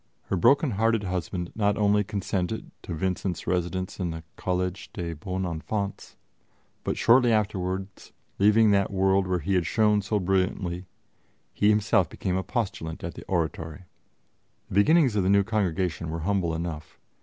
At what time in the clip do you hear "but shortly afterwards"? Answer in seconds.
6.83-8.11